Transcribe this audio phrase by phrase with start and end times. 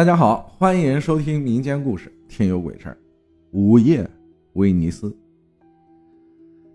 [0.00, 2.92] 大家好，欢迎收听民间故事《天有鬼事儿》。
[3.52, 4.08] 午夜，
[4.54, 5.14] 威尼斯。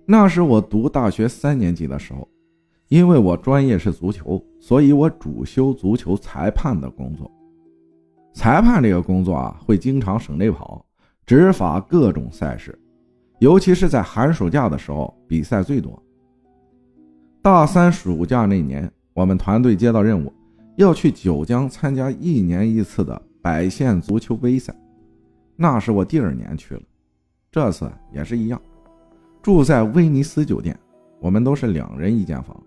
[0.06, 2.30] 那是我读大学三年级的时候，
[2.88, 7.32] 因为我专业是足球，所以我主修足球裁判的工作。
[8.32, 10.86] 裁判这个工作啊，会经常省内跑，
[11.26, 12.78] 执法各种赛事，
[13.40, 16.00] 尤其是在寒暑假的时候，比赛最多。
[17.42, 20.32] 大三暑假那年，我们团队接到任务。
[20.76, 24.76] 要去九江参加一年一次的百县足球杯赛，
[25.56, 26.82] 那是我第二年去了，
[27.52, 28.62] 这次也是一样，
[29.42, 30.78] 住在威尼斯酒店，
[31.20, 32.62] 我们都是两人一间房，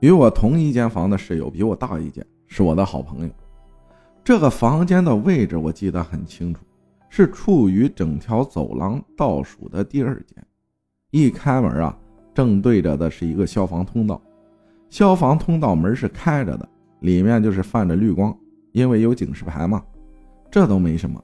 [0.00, 3.30] 与我同一间房的室友比我大一届，是我的好朋友。
[4.24, 6.60] 这个房间的位置我记得很清楚，
[7.10, 10.42] 是处于整条走廊倒数的第二间，
[11.10, 11.98] 一开门啊，
[12.32, 14.22] 正对着的是一个消防通道，
[14.88, 16.66] 消防通道门是开着的。
[17.02, 18.34] 里面就是泛着绿光，
[18.72, 19.82] 因为有警示牌嘛，
[20.50, 21.22] 这都没什么。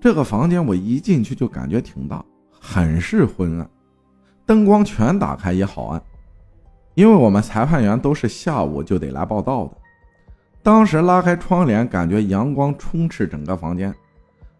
[0.00, 3.70] 这个房间我一进去就感觉挺大，很是昏暗，
[4.46, 6.02] 灯光全打开也好暗。
[6.94, 9.76] 因为我们裁判员都是下午就得来报道的。
[10.62, 13.92] 当时拉开窗帘，感觉阳光充斥整个房间，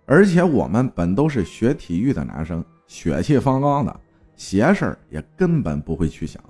[0.05, 4.01] 而且我们本都是学体育的男生，血气方刚的，
[4.35, 6.43] 邪事儿也根本不会去想。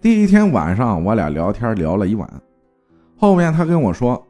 [0.00, 2.28] 第一天晚上，我俩聊天聊了一晚。
[3.16, 4.22] 后面他跟我说，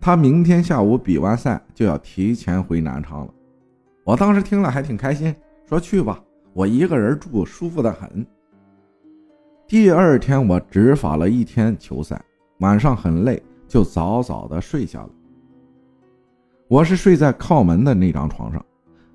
[0.00, 3.34] 他明天下午比完赛就要提前回南昌了。
[4.04, 5.34] 我当时听了还挺开心，
[5.66, 8.24] 说去吧，我一个人住舒服的很。
[9.66, 12.22] 第二天我执法了一天球赛，
[12.58, 15.10] 晚上很累，就早早的睡下了。
[16.68, 18.62] 我是睡在靠门的那张床上，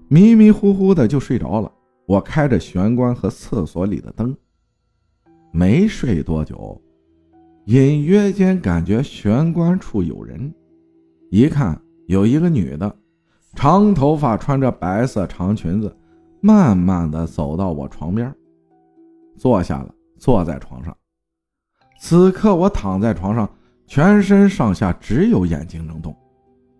[0.07, 1.71] 迷迷糊糊的就睡着了。
[2.07, 4.35] 我开着玄关和厕所里的灯，
[5.51, 6.81] 没睡多久。
[7.69, 10.51] 隐约间感觉玄关处有人，
[11.29, 12.91] 一看有一个女的，
[13.53, 15.95] 长头发，穿着白色长裙子，
[16.41, 18.35] 慢慢的走到我床边，
[19.37, 20.97] 坐下了，坐在床上。
[21.99, 23.47] 此刻我躺在床上，
[23.85, 26.17] 全身上下只有眼睛能动。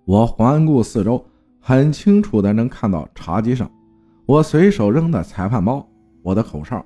[0.05, 1.23] 我环顾四周，
[1.59, 3.71] 很清楚的能看到茶几上，
[4.25, 5.87] 我随手扔的裁判包、
[6.23, 6.83] 我的口哨、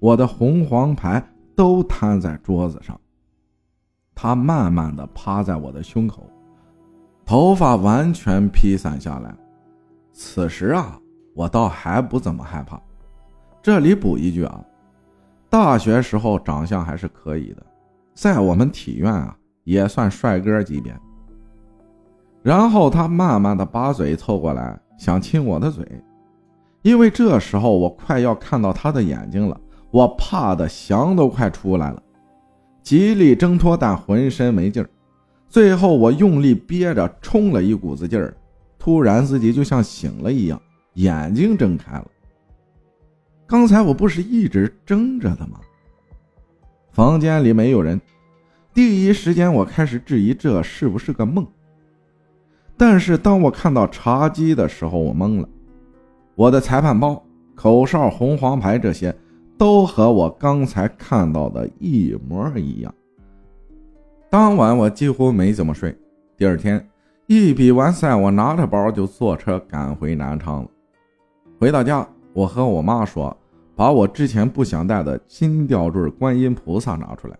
[0.00, 3.00] 我的红黄牌都摊在桌子上。
[4.14, 6.26] 他慢慢的趴在我的胸口，
[7.24, 9.34] 头发完全披散下来。
[10.12, 10.98] 此时啊，
[11.34, 12.80] 我倒还不怎么害怕。
[13.62, 14.64] 这里补一句啊，
[15.50, 17.66] 大学时候长相还是可以的，
[18.14, 20.94] 在我们体院啊也算帅哥级别。
[22.42, 25.84] 然后他慢慢的把嘴凑过来，想亲我的嘴，
[26.82, 29.58] 因为这时候我快要看到他的眼睛了，
[29.90, 32.02] 我怕的翔都快出来了。
[32.84, 34.88] 极力挣脱，但浑身没劲儿。
[35.48, 38.36] 最后我用力憋着，冲了一股子劲儿，
[38.78, 40.60] 突然自己就像醒了一样，
[40.92, 42.06] 眼睛睁开了。
[43.46, 45.58] 刚才我不是一直睁着的吗？
[46.92, 47.98] 房间里没有人，
[48.74, 51.46] 第一时间我开始质疑这是不是个梦。
[52.76, 55.48] 但是当我看到茶几的时候，我懵了。
[56.34, 57.24] 我的裁判包、
[57.54, 59.14] 口哨、红黄牌这些。
[59.56, 62.94] 都和我刚才看到的一模一样。
[64.30, 65.96] 当晚我几乎没怎么睡。
[66.36, 66.84] 第二天
[67.26, 70.68] 一比完赛，我拿着包就坐车赶回南昌了。
[71.60, 73.36] 回到家，我和我妈说，
[73.76, 77.38] 把我之前不想带的金吊坠观音菩萨拿出来，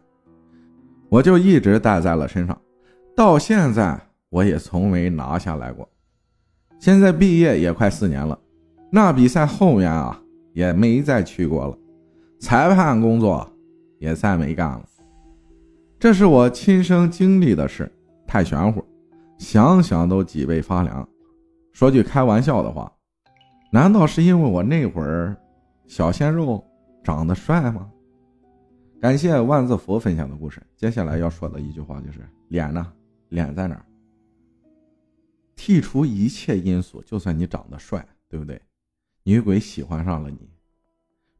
[1.09, 2.57] 我就一直带在了身上，
[3.17, 4.01] 到现在
[4.31, 5.89] 我也从没拿下来过。
[6.79, 8.39] 现在毕业也快四年了，
[8.91, 10.21] 那比赛后面啊
[10.53, 11.77] 也没再去过了。
[12.45, 13.51] 裁判工作
[13.99, 14.87] 也再没干了，
[15.99, 17.91] 这是我亲身经历的事，
[18.27, 18.85] 太玄乎，
[19.39, 21.09] 想想都脊背发凉。
[21.73, 22.93] 说句开玩笑的话，
[23.73, 25.35] 难道是因为我那会儿
[25.87, 26.63] 小鲜肉
[27.03, 27.91] 长得帅吗？
[29.01, 30.63] 感谢万字符分享的故事。
[30.77, 32.93] 接下来要说的一句话就是脸呢？
[33.31, 33.87] 脸在哪儿？
[35.57, 38.61] 剔除一切因素，就算你长得帅，对不对？
[39.23, 40.51] 女鬼喜欢上了你。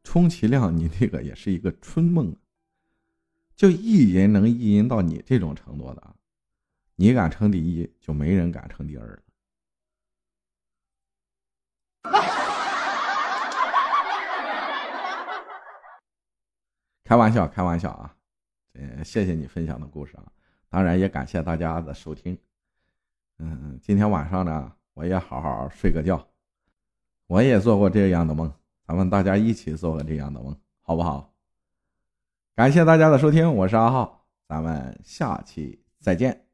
[0.05, 2.33] 充其量你那个也是一个春梦，
[3.55, 6.15] 就一人能意淫到你这种程度的，
[6.95, 9.19] 你敢称第一，就没人敢称第二了。
[17.03, 18.15] 开玩笑，开玩笑啊！
[18.73, 20.31] 嗯，谢谢你分享的故事啊，
[20.69, 22.37] 当然也感谢大家的收听。
[23.39, 26.27] 嗯，今天晚上呢，我也好好睡个觉，
[27.27, 28.53] 我也做过这样的梦。
[28.87, 31.33] 咱们大家一起做个这样的梦，好不好？
[32.55, 36.44] 感谢大家的收听，我是阿浩，咱们下期再见。